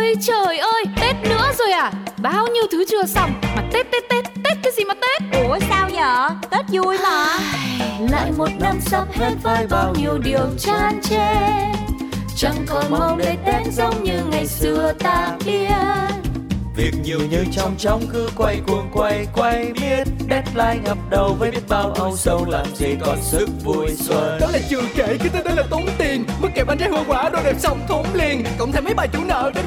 [0.00, 1.92] Ôi trời ơi, Tết nữa rồi à?
[2.18, 3.30] Bao nhiêu thứ chưa xong?
[3.56, 5.42] Mà Tết Tết Tết, Tết cái gì mà Tết?
[5.44, 6.36] Ủa sao vậy?
[6.50, 7.38] Tết vui mà.
[8.10, 11.34] Lại một năm sắp hết với bao nhiêu điều chán chê.
[12.36, 15.70] Chẳng còn mong đây Tết giống như ngày xưa ta biết.
[16.76, 20.08] Việc nhiều như trong trong cứ quay cuồng quay quay biết.
[20.30, 24.38] Deadline ngập đầu với biết bao âu sầu làm gì còn sức vui xuân.
[24.40, 26.24] Đó là chưa kể cái tên đó là tốn tiền.
[26.40, 28.44] Mức kèm bánh trái hoa quả đồ đẹp xong thốn liền.
[28.58, 29.64] Cộng thêm mấy bài chủ nợ đến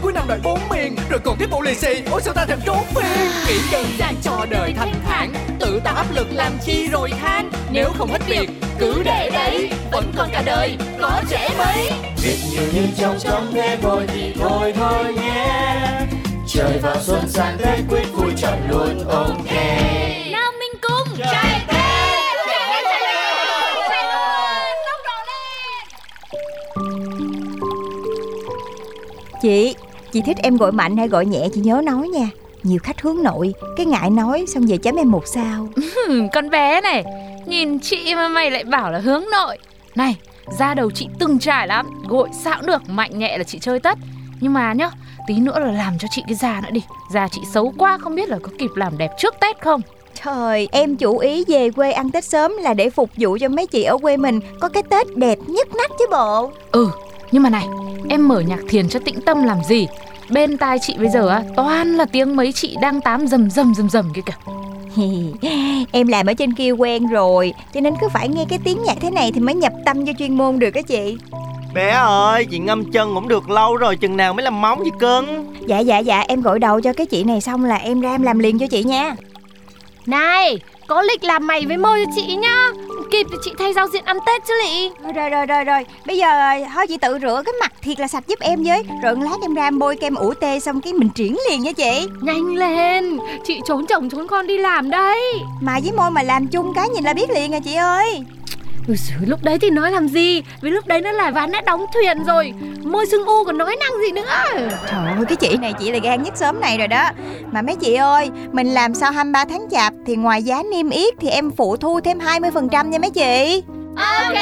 [1.74, 5.34] lì xì ôi sao ta thèm trốn phiền Nghĩ đơn giản cho đời thanh thản.
[5.60, 7.52] Tự tạo áp lực làm chi rồi than.
[7.72, 9.70] Nếu không hết việc cứ để đấy.
[9.92, 11.92] Vẫn còn cả đời có trẻ mấy
[12.24, 15.90] Việc nhiều như trong trong thế thôi thì thôi thôi nhé.
[16.48, 19.54] Trời vào xuân sang Tết quyết vui chọn luôn ok
[20.32, 21.60] Nào mình cùng Chạy
[29.42, 29.76] Chị,
[30.14, 32.30] chị thích em gọi mạnh hay gọi nhẹ chị nhớ nói nha.
[32.64, 35.68] Nhiều khách hướng nội Cái ngại nói xong về chấm em một sao.
[36.34, 37.04] Con bé này
[37.46, 39.58] Nhìn chị mà mày lại bảo là hướng nội.
[39.96, 40.16] Này,
[40.60, 43.98] da đầu chị từng trải lắm Gội cũng được, mạnh nhẹ là chị chơi tất.
[44.40, 44.90] Nhưng mà nhá,
[45.28, 46.84] tí nữa là làm cho chị cái da nữa đi.
[47.14, 49.82] Da chị xấu quá không biết là có kịp làm đẹp trước Tết không?
[50.24, 53.68] Trời, em chủ ý về quê ăn Tết sớm là để phục vụ cho mấy
[53.68, 56.52] chị ở quê mình Có cái Tết đẹp nhất nách chứ bộ.
[56.72, 56.90] Ừ,
[57.34, 57.68] nhưng mà này,
[58.10, 59.88] em mở nhạc thiền cho tĩnh tâm làm gì?
[60.30, 63.74] Bên tai chị bây giờ á, toàn là tiếng mấy chị đang tám rầm rầm
[63.76, 64.34] rầm rầm kia kìa.
[65.92, 68.98] Em làm ở trên kia quen rồi Cho nên cứ phải nghe cái tiếng nhạc
[69.02, 71.18] thế này thì mới nhập tâm cho chuyên môn được á chị.
[71.74, 74.92] Bé ơi, chị ngâm chân cũng được lâu rồi, chừng nào mới làm móng vậy
[75.00, 75.54] cưng?
[75.68, 78.22] Dạ dạ dạ em gọi đầu cho cái chị này xong là em ra em
[78.22, 79.16] làm liền cho chị nha.
[80.06, 82.70] Này, có lịch làm mày với môi cho chị nhá
[83.14, 84.90] Kịp thì chị thay giao diện ăn Tết chứ lị.
[85.16, 86.28] Rồi rồi rồi rồi Bây giờ
[86.74, 88.84] thôi chị tự rửa cái mặt thiệt là sạch giúp em với.
[89.04, 92.08] Rồi lát em ra bôi kem ủ tê xong cái mình triển liền nha chị.
[92.22, 95.22] Nhanh lên, chị trốn chồng trốn con đi làm đây
[95.62, 98.24] Mà với môi mà làm chung cái nhìn là biết liền à chị ơi.
[98.88, 100.42] Giời, lúc đấy thì nói làm gì?
[100.62, 102.54] Vì lúc đấy nó là ván đã đóng thuyền rồi
[102.94, 104.22] Môi sưng u còn nói năng gì nữa.
[104.92, 107.10] Trời ơi cái chị này chị là gan nhất sớm này rồi đó.
[107.52, 111.14] Mà mấy chị ơi Mình làm sau 23 tháng chạp Thì ngoài giá niêm yết
[111.20, 113.64] Thì em phụ thu thêm 20% nha mấy chị.
[113.96, 114.38] Ok.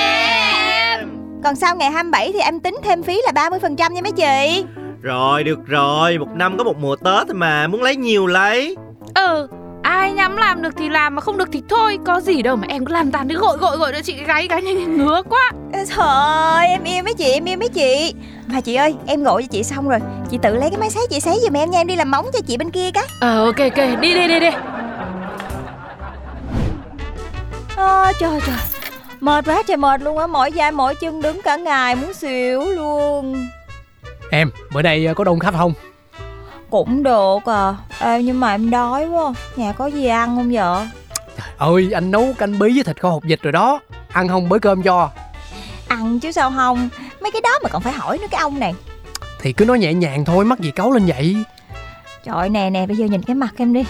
[1.43, 4.65] Còn sau ngày 27 thì em tính thêm phí là 30% nha mấy chị.
[5.01, 8.75] Rồi, được rồi, một năm có một mùa Tết mà, muốn lấy nhiều lấy.
[9.15, 9.47] Ừ,
[10.01, 11.97] ai nhắm làm được thì làm mà không được thì thôi.
[12.05, 14.47] Có gì đâu mà em cứ làm tàn đi gội gội gội cho chị gáy
[14.47, 15.51] cái nhanh ngứa quá.
[15.73, 18.13] Trời ơi em yêu mấy chị em yêu mấy chị.
[18.47, 19.99] Mà chị ơi em gọi cho chị xong rồi.
[20.29, 22.25] Chị tự lấy cái máy sấy chị sấy giùm em nha Em đi làm móng
[22.33, 23.03] cho chị bên kia cái.
[23.19, 24.49] Ờ ok ok, đi đi đi đi.
[27.77, 28.55] Ôi trời trời.
[29.19, 32.61] Mệt quá trời mệt luôn á Mỏi vai mỏi chân đứng cả ngày muốn xỉu
[32.61, 33.47] luôn.
[34.31, 35.73] Em, bữa nay có đông khách không?
[36.71, 37.75] Cũng được à.
[37.99, 39.33] Ê, Nhưng mà em đói quá.
[39.55, 40.85] Nhà có gì ăn không vợ?
[41.37, 43.79] Trời ơi, anh nấu canh bí với thịt kho hột vịt rồi đó.
[44.11, 45.09] Ăn không bới cơm cho.
[45.87, 46.89] Ăn chứ sao không?
[47.21, 48.73] Mấy cái đó mà còn phải hỏi nữa cái ông này.
[49.41, 51.35] Thì cứ nói nhẹ nhàng thôi, mắc gì cấu lên vậy?
[52.23, 53.85] Trời nè nè bây giờ nhìn cái mặt em đi.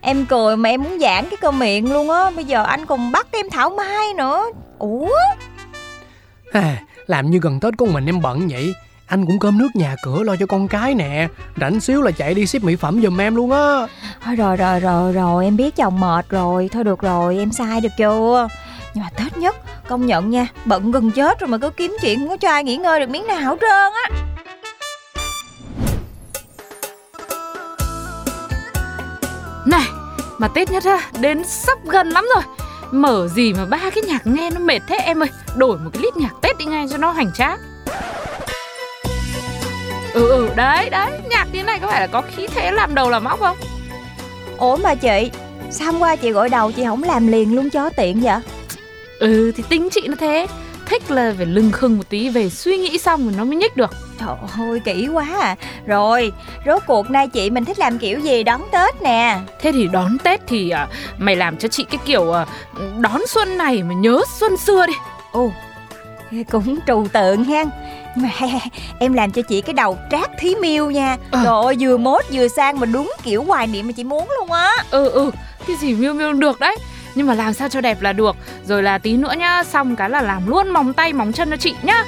[0.00, 2.30] Em cười mà em muốn giãn cái cơ miệng luôn á.
[2.30, 4.44] Bây giờ anh còn bắt em thảo mai nữa.
[4.78, 5.08] Ủa?
[6.52, 8.74] À, Làm như gần Tết con mình em bận vậy
[9.08, 11.28] Anh cũng cơm nước nhà cửa lo cho con cái nè.
[11.60, 13.86] Rảnh xíu là chạy đi ship mỹ phẩm giùm em luôn á.
[14.24, 16.68] Thôi rồi rồi rồi rồi em biết chồng mệt rồi.
[16.72, 18.48] Thôi được rồi em sai được chưa?
[18.94, 19.56] Nhưng mà Tết nhất
[19.88, 22.64] công nhận nha Bận gần chết rồi mà cứ kiếm chuyện Không có cho ai
[22.64, 24.10] nghỉ ngơi được miếng nào hết trơn á.
[29.66, 29.86] Này,
[30.38, 32.44] mà Tết nhất á, đến sắp gần lắm rồi.
[32.92, 35.28] Mở gì mà ba cái nhạc nghe nó mệt thế em ơi.
[35.56, 37.58] Đổi một cái lít nhạc Tết đi ngay cho nó hoành tráng
[40.18, 43.10] Ừ ừ, đấy đấy, nhạc như này có phải là có khí thế làm đầu
[43.10, 43.56] làm óc không?
[44.58, 45.30] Ủa mà chị
[45.70, 48.40] Sao hôm qua chị gọi đầu chị không làm liền luôn cho tiện vậy?
[49.18, 50.46] Ừ, thì tính chị nó thế.
[50.86, 53.76] Thích là phải lưng khưng một tí về suy nghĩ xong rồi nó mới nhích
[53.76, 53.90] được.
[54.20, 55.56] Trời ơi kỹ quá à.
[55.86, 56.32] Rồi
[56.66, 59.38] rốt cuộc nay chị mình thích làm kiểu gì đón Tết nè?
[59.60, 60.88] Thế thì đón Tết thì à,
[61.18, 62.46] mày làm cho chị cái kiểu à,
[62.98, 64.94] đón xuân này mà nhớ xuân xưa đi.
[65.32, 65.50] Ồ
[66.50, 67.64] cũng trừu tượng ha
[68.98, 71.16] Em làm cho chị cái đầu trác thí miêu nha.
[71.30, 71.40] Ờ.
[71.44, 74.52] Trời ơi vừa mốt vừa sang mà đúng kiểu hoài niệm mà chị muốn luôn
[74.52, 74.70] á.
[74.90, 75.30] Ừ ừ,
[75.66, 76.76] cái gì miêu miêu được đấy.
[77.14, 78.36] Nhưng mà làm sao cho đẹp là được.
[78.64, 81.56] Rồi là tí nữa nhá, xong cái là làm luôn móng tay móng chân cho
[81.56, 82.04] chị nhá.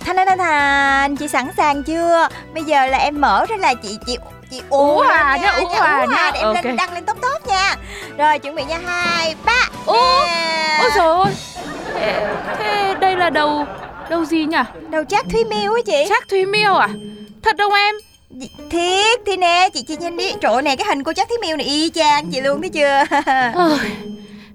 [0.00, 2.28] Thanh thanh thanh thanh chị sẵn sàng chưa?
[2.54, 4.18] Bây giờ là em mở ra là chị chị
[4.56, 6.30] chị Ú à nhá, ú à ú nhá.
[6.34, 6.64] để em Ok.
[6.64, 7.76] lên đăng lên top top nha
[8.18, 9.94] Rồi chuẩn bị nha hai ba Ú.
[10.80, 11.34] Ôi trời ơi
[11.94, 13.66] thế, thế đây là đầu
[14.10, 14.56] Đâu gì nhỉ?
[14.90, 16.88] Đầu Trác Thúy Miêu á chị Trác Thúy Miêu à?
[17.42, 17.94] Thật không em?
[18.70, 21.38] Thiệt thì nè chị chị nhìn đi Trời ơi, nè cái hình cô Trác Thúy
[21.40, 23.04] Miêu này y chang chị luôn thấy chưa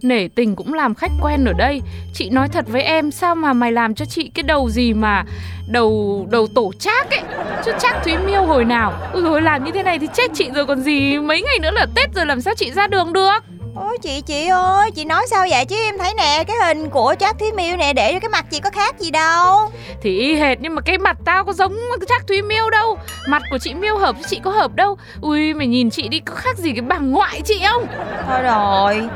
[0.03, 1.81] nể tình cũng làm khách quen ở đây.
[2.13, 5.23] Chị nói thật với em, Sao mà mày làm cho chị cái đầu gì mà
[5.67, 7.21] Đầu đầu tổ trác ấy?
[7.65, 8.93] Chứ trác Thúy Miêu hồi nào?
[9.13, 11.59] Ừ, Ui rồi làm như thế này thì chết chị rồi, còn gì Mấy ngày
[11.61, 13.39] nữa là Tết rồi, làm sao chị ra đường được?
[13.75, 15.65] Ôi chị chị ơi chị nói sao vậy?
[15.65, 18.45] Chứ em thấy nè Cái hình của Trác Thúy Miêu nè để cho cái mặt
[18.51, 19.71] chị có khác gì đâu.
[20.01, 21.75] Thì y hệt nhưng mà cái mặt tao có giống
[22.09, 22.97] trác Thúy Miêu đâu.
[23.27, 24.97] Mặt của chị Miêu hợp với chị có hợp đâu.
[25.21, 27.85] Ui mày nhìn chị đi có khác gì cái bà ngoại chị không?
[28.27, 29.09] Thôi rồi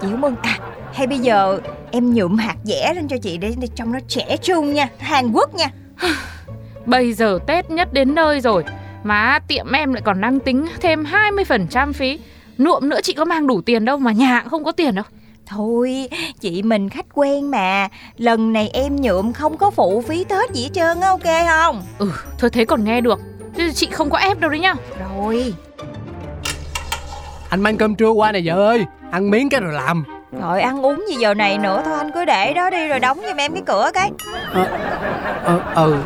[0.00, 0.58] Chị không ơn À
[0.92, 1.58] hay bây giờ
[1.90, 5.32] em nhuộm hạt dẻ lên cho chị để, để trông nó trẻ trung nha Hàn
[5.32, 5.70] Quốc nha.
[6.86, 8.64] Bây giờ Tết nhất đến nơi rồi
[9.02, 12.18] Mà tiệm em lại còn đang tính thêm 20% phí
[12.60, 15.04] Nhuộm nữa chị có mang đủ tiền đâu mà nhà cũng không có tiền đâu.
[15.46, 16.08] Thôi
[16.40, 17.88] chị mình khách quen mà.
[18.16, 21.82] Lần này em nhuộm không có phụ phí Tết gì hết trơn á ok không?
[21.98, 23.20] Ừ thôi thế còn nghe được.
[23.56, 24.74] Chứ chị không có ép đâu đấy nhá.
[25.00, 25.54] Rồi.
[27.50, 30.04] Anh mang cơm trưa qua nè vợ ơi Ăn miếng cái rồi làm.
[30.40, 33.20] Rồi ăn uống gì giờ này nữa Thôi anh cứ để đó đi rồi đóng
[33.26, 34.10] giùm em cái cửa cái.
[35.44, 35.96] Ờ ừ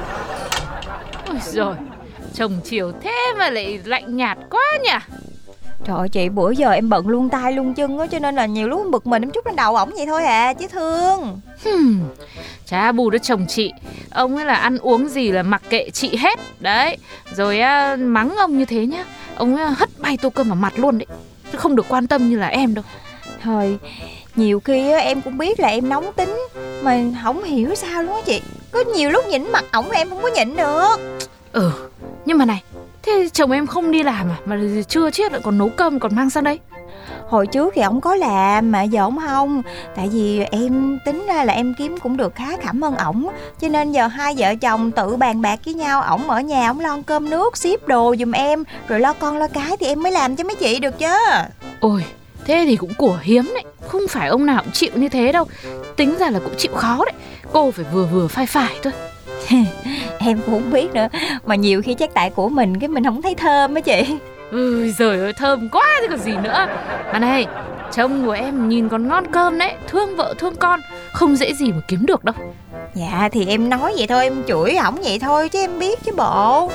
[1.28, 1.74] Ôi rồi
[2.34, 5.16] Chồng chiều thế mà lại lạnh nhạt quá nhỉ
[5.84, 8.46] Trời ơi, chị bữa giờ em bận luôn tay luôn chân á Cho nên là
[8.46, 11.40] nhiều lúc em bực mình em chút lên đầu ổng vậy thôi à Chứ thương.
[11.64, 12.00] Hmm.
[12.66, 13.72] Chả bù được chồng chị.
[14.10, 16.38] Ông ấy là ăn uống gì là mặc kệ chị hết.
[16.60, 16.96] Đấy
[17.32, 19.04] Rồi á, mắng ông như thế nhá.
[19.36, 21.06] Ông ấy hất bay tô cơm vào mặt luôn đấy.
[21.52, 22.84] Chứ không được quan tâm như là em đâu.
[23.42, 23.78] Thôi
[24.36, 26.36] nhiều khi á, em cũng biết là em nóng tính
[26.82, 28.42] Mà không hiểu sao luôn á chị.
[28.70, 30.96] Có nhiều lúc nhìn mặt ổng em không có nhịn được.
[31.52, 31.70] Ừ
[32.24, 32.62] Nhưng mà này
[33.06, 34.36] Thế chồng em không đi làm à?
[34.44, 34.58] Mà
[34.88, 36.58] chưa chết lại còn nấu cơm còn mang sang đây.
[37.28, 39.62] Hồi trước thì ổng có làm mà giờ ổng không.
[39.96, 43.28] Tại vì em tính ra là em kiếm cũng được khá cảm ơn ổng.
[43.60, 46.80] Cho nên giờ hai vợ chồng tự bàn bạc với nhau Ổng ở nhà ổng
[46.80, 50.12] lo cơm nước, ship đồ giùm em Rồi lo con lo cái thì em mới
[50.12, 51.16] làm cho mấy chị được chứ.
[51.80, 52.04] Ôi
[52.46, 53.64] Thế thì cũng của hiếm đấy.
[53.88, 55.44] Không phải ông nào cũng chịu như thế đâu.
[55.96, 57.14] Tính ra là cũng chịu khó đấy.
[57.52, 58.92] Cô phải vừa vừa phải phải thôi
[60.18, 61.08] Em cũng không biết nữa.
[61.46, 64.16] Mà nhiều khi chắc tại của mình cái mình không thấy thơm á chị.
[64.50, 66.66] Ui giời ơi thơm quá chứ còn gì nữa.
[67.12, 67.46] Mà này
[67.92, 69.72] Chồng của em nhìn còn ngon cơm đấy.
[69.88, 70.80] Thương vợ thương con
[71.12, 72.34] Không dễ gì mà kiếm được đâu.
[72.94, 76.12] Dạ thì em nói vậy thôi em chửi ổng vậy thôi chứ em biết chứ
[76.16, 76.70] bộ.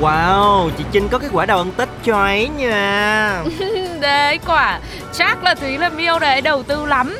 [0.00, 3.44] Wow, chị Trinh có cái quả đầu ăn Tết cho ấy nha.
[4.00, 4.80] Đấy quả
[5.12, 7.16] Chắc là Thúy là miêu đấy đầu tư lắm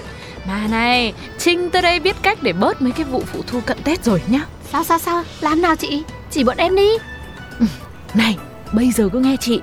[0.49, 3.79] Mà này Trinh tới đây biết cách để bớt mấy cái vụ phụ thu cận
[3.85, 4.41] Tết rồi nhá.
[4.73, 5.23] Sao sao sao?
[5.41, 6.03] Làm nào chị?
[6.31, 6.89] Chỉ bọn em đi.
[8.15, 8.39] Này
[8.73, 9.61] bây giờ cứ nghe chị.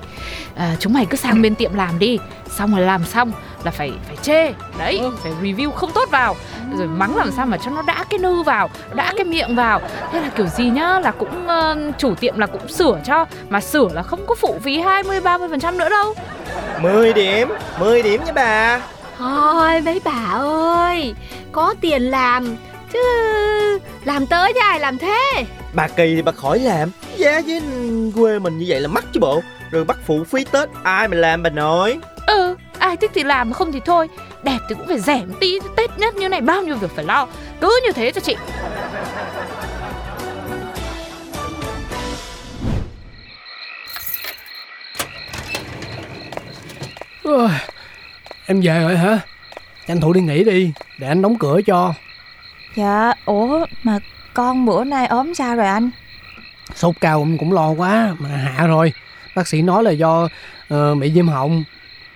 [0.55, 2.19] À, Chúng mày cứ sang bên tiệm làm đi.
[2.57, 3.31] Xong rồi làm xong
[3.63, 4.53] là phải phải chê.
[4.77, 6.35] Đấy phải review không tốt vào.
[6.77, 9.81] Rồi mắng làm sao mà cho nó đã cái nư vào Đã cái miệng vào.
[10.11, 13.61] Thế là kiểu gì nhá là cũng uh, chủ tiệm là cũng sửa cho Mà
[13.61, 16.13] sửa là không có phụ phí 20-30% nữa đâu.
[16.81, 17.49] 10 điểm,
[17.79, 18.81] 10 điểm nha bà
[19.17, 21.13] Thôi mấy bà ơi
[21.51, 22.57] Có tiền làm
[22.93, 22.99] Chứ
[24.05, 25.45] làm tới chứ ai làm thế?
[25.73, 26.91] Bà Kỳ thì bà khỏi làm.
[27.17, 27.61] Giá với
[28.15, 29.41] quê mình như vậy là mắc chứ bộ.
[29.71, 31.97] Rồi bắt phụ phí Tết Ai mà làm bà nội?
[32.27, 34.09] Ừ ai thích thì làm không thì thôi.
[34.43, 37.05] Đẹp thì cũng phải rẻ một tí Tết nhất như này bao nhiêu việc phải
[37.05, 37.27] lo.
[37.61, 38.35] Cứ như thế cho chị.
[47.23, 47.49] Ôi,
[48.47, 49.19] Em về rồi hả?
[49.87, 51.93] Tranh thủ đi nghỉ đi Để anh đóng cửa cho.
[52.75, 53.99] Dạ ủa mà
[54.33, 55.89] con bữa nay ốm sao rồi anh?
[56.75, 58.93] Sốt cao cũng, cũng lo quá Mà hạ rồi.
[59.35, 60.23] Bác sĩ nói là do
[60.73, 61.63] uh, bị viêm họng.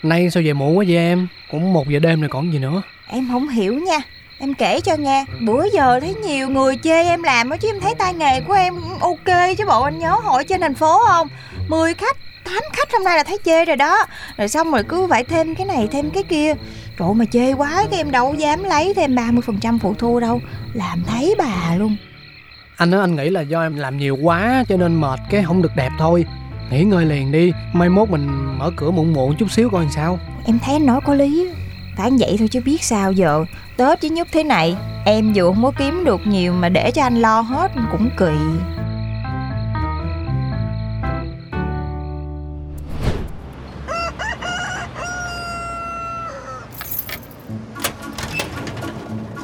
[0.03, 1.27] Nay sao về muộn quá vậy em?
[1.51, 2.81] Cũng một giờ đêm rồi còn gì nữa.
[3.07, 3.99] Em không hiểu nha
[4.39, 7.79] Em kể cho nghe Bữa giờ thấy nhiều người chê em làm á Chứ em
[7.79, 11.27] thấy tay nghề của em ok chứ bộ anh nhớ hội trên thành phố không?
[11.67, 14.05] 10 khách 8 khách hôm nay là thấy chê rồi đó.
[14.37, 16.53] Rồi xong rồi cứ phải thêm cái này thêm cái kia.
[16.99, 20.41] Trời ơi, mà chê quá cái em đâu dám lấy thêm 30% phụ thu đâu.
[20.73, 21.95] Làm thấy bà luôn.
[22.77, 25.61] Anh á anh nghĩ là do em làm nhiều quá Cho nên mệt cái không
[25.61, 26.25] được đẹp thôi.
[26.71, 28.27] Nghỉ ngơi liền đi Mai mốt mình
[28.57, 30.19] mở cửa muộn muộn chút xíu coi làm sao.
[30.45, 31.49] Em thấy anh nói có lý.
[31.97, 33.45] Phải vậy thôi chứ biết sao giờ
[33.79, 37.01] Tết chứ nhất thế này Em dù không có kiếm được nhiều Mà để cho
[37.03, 38.31] anh lo hết cũng kỳ.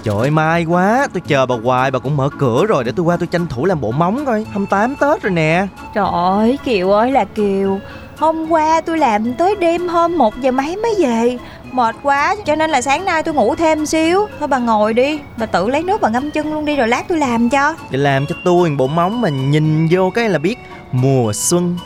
[0.03, 1.07] Trời ơi mai quá.
[1.13, 2.83] Tôi chờ bà hoài bà cũng mở cửa rồi.
[2.83, 4.43] Để tôi qua tôi tranh thủ làm bộ móng coi.
[4.43, 5.67] 28 Tết rồi nè.
[5.93, 7.79] Trời ơi Kiều ơi là Kiều.
[8.17, 11.37] Hôm qua tôi làm tới đêm hôm một giờ mấy mới về
[11.75, 14.27] Mệt quá cho nên là sáng nay tôi ngủ thêm xíu.
[14.39, 17.05] Thôi bà ngồi đi Bà tự lấy nước bà ngâm chân luôn đi rồi lát
[17.07, 17.75] tôi làm cho.
[17.89, 20.55] Để làm cho tôi bộ móng mà nhìn vô cái là biết
[20.91, 21.77] Mùa xuân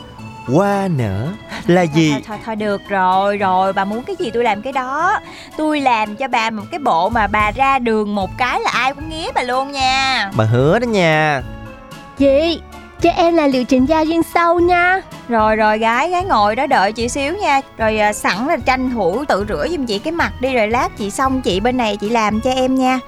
[0.46, 1.28] Hoa nở.
[1.66, 2.10] Là gì?
[2.10, 3.72] thôi, thôi thôi được rồi rồi.
[3.72, 5.20] Bà muốn cái gì tôi làm cái đó.
[5.56, 8.94] Tôi làm cho bà một cái bộ mà bà ra đường một cái là ai
[8.94, 10.30] cũng nghía bà luôn nha.
[10.36, 11.42] Bà hứa đó nha.
[12.18, 12.60] Chị
[13.00, 15.00] Cho em là liệu trình giao duyên sau nha
[15.30, 17.60] rồi rồi gái gái ngồi đó đợi chị xíu nha.
[17.78, 20.88] Rồi à, sẵn là tranh thủ tự rửa giùm chị cái mặt đi Rồi lát
[20.96, 23.00] chị xong chị bên này chị làm cho em nha.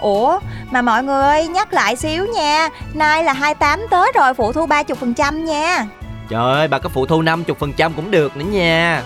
[0.00, 0.38] Ủa
[0.70, 2.68] mà mọi người ơi nhắc lại xíu nha.
[2.94, 5.86] Nay là 28 Tết rồi phụ thu 30% nha.
[6.28, 9.02] Trời ơi bà có phụ thu 50% cũng được nữa nha.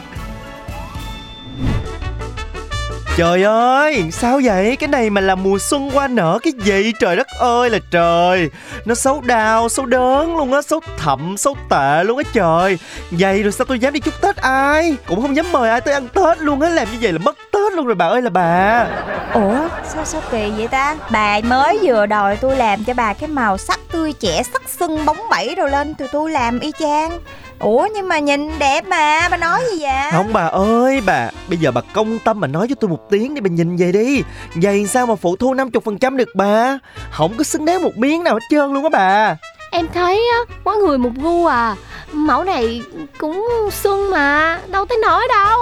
[3.17, 4.77] Trời ơi, sao vậy?
[4.77, 6.93] Cái này mà là mùa xuân qua nở cái gì?
[7.01, 8.51] Trời đất ơi là trời.
[8.85, 12.79] Nó xấu đau, xấu đớn luôn á Xấu thậm, xấu tệ luôn á trời.
[13.11, 14.97] Vậy rồi sao tôi dám đi chúc Tết ai?
[15.07, 17.37] Cũng không dám mời ai tới ăn Tết luôn á Làm như vậy là mất
[17.53, 18.87] Tết luôn rồi bà ơi là bà.
[19.35, 20.97] Ủa sao sao kỳ vậy ta?
[21.11, 25.05] Bà mới vừa đòi tôi làm cho bà cái màu sắc tươi trẻ sắc sưng
[25.05, 27.19] bóng bẩy rồi lên Tụi tôi làm y chang.
[27.63, 30.13] Ủa nhưng mà nhìn đẹp mà Bà nói gì vậy?
[30.13, 33.35] Không bà ơi bà Bây giờ bà công tâm mà nói với tôi một tiếng
[33.35, 34.23] đi Bà nhìn về đi.
[34.55, 36.79] Vậy sao mà phụ thu 50% được bà?
[37.11, 39.37] Không có xứng đáng một miếng nào hết trơn luôn á bà.
[39.71, 41.77] Em thấy á Mỗi người một gu à.
[42.13, 42.83] Mẫu này
[43.19, 43.49] cũng
[43.83, 45.59] xuân mà Đâu tới nổi đâu.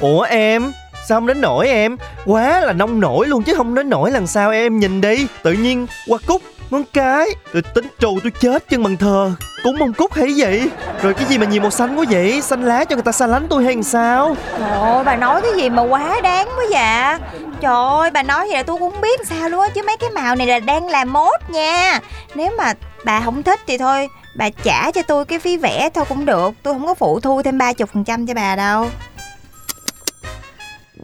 [0.00, 0.72] Ủa em?
[1.08, 1.96] Sao không đến nổi em?
[2.24, 5.26] Quá là nông nổi luôn chứ không đến nổi lần sao em nhìn đi.
[5.42, 7.28] Tự nhiên qua cúc món cái.
[7.52, 9.32] Rồi tính trù tôi chết chân bằng thờ.
[9.64, 10.70] Cúng mông cúc hay vậy.
[11.02, 12.40] Rồi cái gì mà nhiều màu xanh quá vậy?
[12.42, 14.36] Xanh lá cho người ta xa lánh tôi hay sao?
[14.58, 17.18] Trời ơi bà nói cái gì mà quá đáng quá vậy?
[17.60, 20.10] Trời ơi bà nói vậy là tôi cũng biết sao luôn á, Chứ mấy cái
[20.10, 22.00] màu này là đang làm mốt nha.
[22.34, 26.04] Nếu mà bà không thích thì thôi, Bà trả cho tôi cái phí vẽ thôi
[26.08, 26.54] cũng được.
[26.62, 28.90] Tôi không có phụ thu thêm 30% cho bà đâu.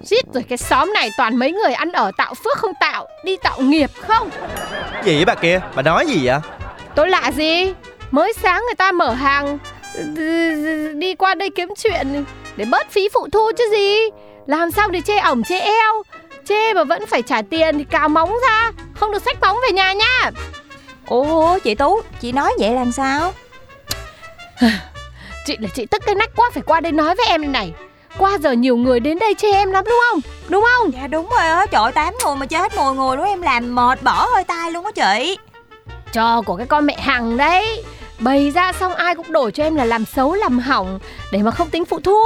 [0.02, 3.36] Giết rồi cái xóm này toàn mấy người ăn ở tạo phước không tạo Đi
[3.36, 4.30] tạo nghiệp không?
[5.04, 5.60] Gì vậy bà kia?
[5.74, 6.38] Bà nói gì vậy?
[6.94, 7.72] Tôi lạ gì?
[8.10, 9.58] Mới sáng người ta mở hàng
[10.94, 12.24] Đi qua đây kiếm chuyện
[12.56, 13.96] Để bớt phí phụ thu chứ gì?
[14.46, 16.02] Làm sao để chê ổng chê eo?
[16.44, 19.72] Chê mà vẫn phải trả tiền thì cào móng ra Không được xách móng về
[19.72, 20.30] nhà nha.
[21.06, 23.32] Ủa chị Tú Chị nói vậy làm sao?
[25.46, 27.72] Chị là chị tức cái nách quá phải qua đây nói với em này này
[28.18, 30.20] Qua giờ nhiều người đến đây chê em lắm đúng không?
[30.48, 30.90] Đúng không?
[30.92, 31.66] Dạ đúng rồi á.
[31.66, 34.70] Trời ơi, tám người mà chết 10 người đúng em làm mệt bỏ hơi tay
[34.70, 35.38] luôn á chị.
[36.12, 37.82] Trò của cái con mẹ Hằng đấy.
[38.18, 40.98] Bày ra xong ai cũng đổi cho em là làm xấu làm hỏng
[41.32, 42.24] Để mà không tính phụ thu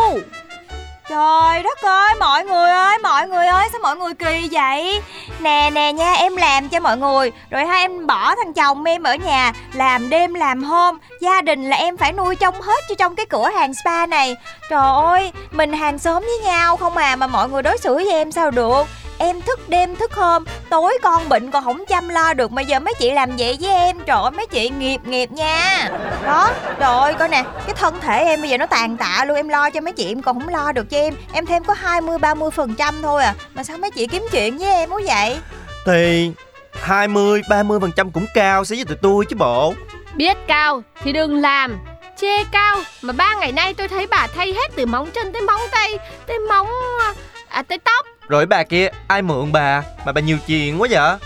[1.08, 5.02] Trời đất ơi, mọi người ơi, Mọi người ơi, sao mọi người kỳ vậy?
[5.40, 7.32] Nè nè nha, em làm cho mọi người.
[7.50, 10.98] Rồi hai em bỏ thằng chồng em ở nhà, Làm đêm, làm hôm.
[11.20, 14.36] Gia đình là em phải nuôi trông hết cho trong cái cửa hàng spa này.
[14.70, 18.12] Trời ơi, Mình hàng xóm với nhau không à Mà mọi người đối xử với
[18.12, 18.86] em sao được?
[19.18, 22.80] Em thức đêm thức hôm Tối con bệnh còn không chăm lo được Mà giờ
[22.80, 23.98] mấy chị làm vậy với em.
[24.06, 25.88] Trời ơi mấy chị nghiệp nghiệp nha.
[26.24, 29.36] Đó Trời ơi coi nè Cái thân thể em bây giờ nó tàn tạ luôn.
[29.36, 31.14] Em lo cho mấy chị em còn không lo được cho em.
[31.32, 33.34] Em thêm có 20-30% phần trăm thôi à.
[33.54, 35.38] Mà sao mấy chị kiếm chuyện với em quá vậy?
[35.86, 36.32] Thì
[36.72, 39.74] 20, 30% cũng cao so với tụi tôi chứ bộ.
[40.14, 41.78] Biết cao thì đừng làm.
[42.20, 45.42] Chê cao Mà ba ngày nay tôi thấy bà thay hết từ móng chân tới
[45.42, 46.68] móng tay Tới móng
[47.48, 49.82] À tới tóc Rồi bà kia ai mượn bà?
[50.06, 51.16] Mà bà nhiều chuyện quá vậy?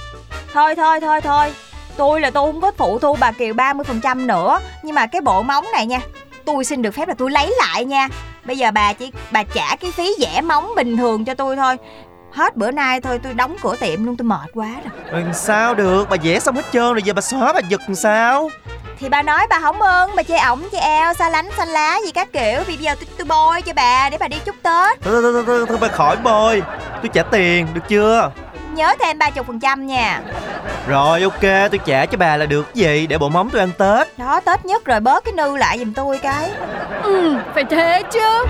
[0.53, 1.53] Thôi thôi thôi thôi.
[1.97, 4.61] Tôi là tôi không có phụ thu bà Kiều 30% nữa.
[4.83, 6.01] Nhưng mà cái bộ móng này nha
[6.45, 8.09] Tôi xin được phép là tôi lấy lại nha.
[8.45, 11.77] Bây giờ bà chỉ bà trả cái phí vẽ móng bình thường cho tôi thôi.
[12.33, 15.23] Hết bữa nay thôi tôi đóng cửa tiệm luôn tôi mệt quá rồi.
[15.23, 16.09] Rồi sao được?
[16.11, 18.51] Bà vẽ xong hết trơn rồi giờ bà xóa bà giật sao
[18.99, 21.99] Thì bà nói bà không ưng Bà chê ổng chê eo xa lánh xanh lá
[22.05, 22.61] gì các kiểu.
[22.67, 25.01] Vì bây giờ tôi, tôi bôi cho bà để bà đi chúc Tết.
[25.03, 26.63] Thôi thôi thôi, thôi, thôi bà khỏi bôi.
[27.03, 28.31] Tôi trả tiền được chưa?
[28.73, 30.21] Nhớ thêm 30% nha.
[30.87, 33.07] Rồi ok tôi trả cho bà là được gì?
[33.07, 34.19] Để bộ móng tôi ăn Tết.
[34.19, 36.51] Đó Tết nhất rồi bớt cái nư lại giùm tôi cái.
[37.03, 38.45] Ừ phải thế chứ.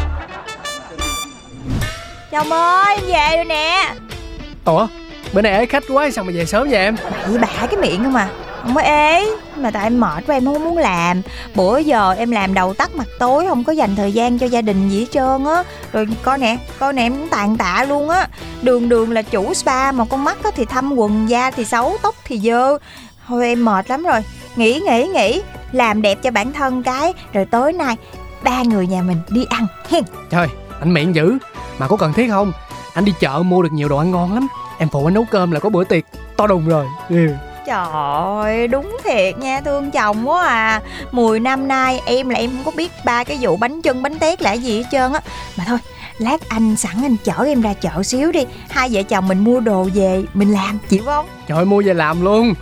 [2.31, 3.95] Chồng ơi em về rồi nè.
[4.65, 4.87] Ủa
[5.33, 6.97] bữa nay ế khách quá sao mà về sớm vậy em?
[7.29, 8.29] Bậy bạ cái miệng không à
[8.62, 9.26] không có ế,
[9.57, 11.23] Mà tại em mệt quá, em không muốn làm.
[11.55, 14.62] Bữa giờ em làm đầu tắt mặt tối, Không có dành thời gian cho gia
[14.62, 15.64] đình gì hết trơn á.
[15.93, 18.29] Rồi coi nè Coi nè, em cũng tàn tạ luôn á.
[18.62, 21.97] Đường đường là chủ spa, Mà con mắt á thì thâm quần, Da thì xấu,
[22.02, 22.79] Tóc thì dơ.
[23.26, 24.21] Thôi em mệt lắm rồi.
[24.57, 25.43] Nghỉ nghỉ nghỉ.
[25.73, 27.97] Làm đẹp cho bản thân cái, Rồi tối nay
[28.43, 30.05] Ba người nhà mình đi ăn, hen.
[30.31, 30.49] Trời,
[30.81, 31.38] anh miệng dữ.
[31.79, 32.52] Mà có cần thiết không?
[32.95, 34.49] Anh đi chợ mua được nhiều đồ ăn ngon lắm.
[34.79, 36.05] Em phụ anh nấu cơm là có bữa tiệc
[36.37, 36.87] to đùng rồi.
[37.11, 37.31] Yeah.
[37.71, 40.81] Trời ơi, đúng thiệt nha, thương chồng quá à.
[41.12, 44.19] 10 năm nay em là em không có biết ba cái vụ bánh chân bánh
[44.19, 45.21] tét là cái gì hết trơn á.
[45.57, 45.79] Mà thôi,
[46.19, 48.47] Lát anh sẵn anh chở em ra chợ xíu đi.
[48.69, 51.27] Hai vợ chồng mình mua đồ về Mình làm chịu không?
[51.47, 52.55] Trời ơi, mua về làm luôn.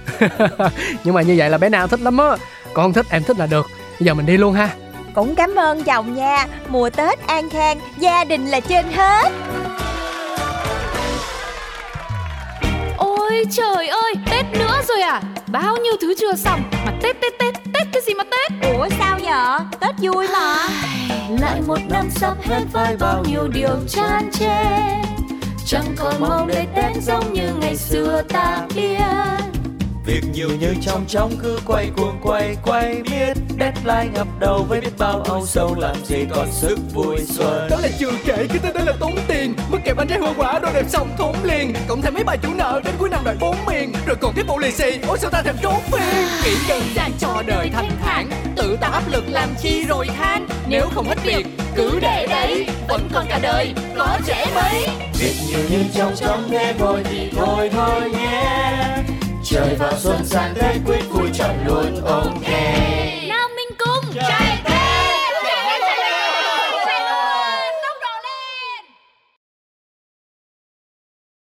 [1.05, 2.37] Nhưng mà như vậy là bé nào thích lắm á.
[2.73, 3.67] Con thích em thích là được.
[4.01, 4.71] Bây giờ mình đi luôn ha.
[5.15, 6.47] Cũng cảm ơn chồng nha.
[6.69, 9.33] Mùa Tết an khang Gia đình là trên hết.
[12.99, 14.08] Ôi trời ơi,
[15.53, 18.73] Bao nhiêu thứ chưa xong Mà Tết Tết Tết, Tết cái gì mà Tết?
[18.73, 20.69] Ủa sao vậy Tết vui mà.
[21.41, 24.65] Lại một năm sắp hết với bao nhiêu điều chán chê.
[25.67, 28.99] Chẳng còn mong để tết giống như ngày xưa ta biết.
[30.07, 33.37] Việc nhiều như trong trong cứ quay cuồng quay quay biết.
[33.61, 37.69] Deadline ngập đầu với biết bao âu sầu làm gì còn sức vui xuân.
[37.71, 39.55] Đó là chưa kể cái tên đó là tốn tiền.
[39.71, 41.75] Mất kẹp bánh trái hoa quả đồ đẹp xong thốn liền.
[41.89, 42.81] Cộng thêm mấy bài chủ nợ
[44.69, 48.31] lì xì ôi sao ta thèm trốn phiên nghĩ đơn giản cho đời thanh thản
[48.57, 50.47] tự tạo áp lực làm chi rồi than.
[50.69, 51.47] Nếu không hết việc
[51.77, 54.87] cứ để đấy vẫn còn cả đời có trẻ mấy
[55.19, 58.87] việc nhiều như trong trong thế thôi thì thôi thôi nhé.
[59.45, 62.51] Trời vào xuân sang thế quyết vui chọn luôn ok
[63.29, 64.48] nào mình cùng trai